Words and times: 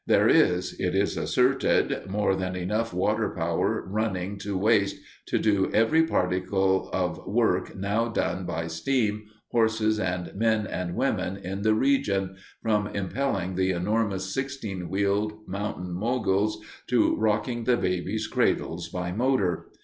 There 0.07 0.27
is, 0.27 0.73
it 0.79 0.95
is 0.95 1.15
asserted, 1.15 2.09
more 2.09 2.35
than 2.35 2.55
enough 2.55 2.91
water 2.91 3.29
power 3.29 3.83
running 3.87 4.39
to 4.39 4.57
waste 4.57 4.95
to 5.27 5.37
do 5.37 5.69
every 5.75 6.07
particle 6.07 6.89
of 6.91 7.27
work 7.27 7.75
now 7.75 8.07
done 8.07 8.43
by 8.47 8.65
steam, 8.65 9.25
horses, 9.51 9.99
and 9.99 10.33
men 10.33 10.65
and 10.65 10.95
women 10.95 11.37
in 11.37 11.61
the 11.61 11.75
region, 11.75 12.37
from 12.63 12.87
impelling 12.87 13.53
the 13.53 13.69
enormous 13.73 14.33
sixteen 14.33 14.89
wheeled 14.89 15.47
mountain 15.47 15.93
Moguls 15.93 16.57
to 16.87 17.15
rocking 17.15 17.65
the 17.65 17.77
babies' 17.77 18.25
cradles 18.25 18.89
by 18.89 19.11
motor. 19.11 19.67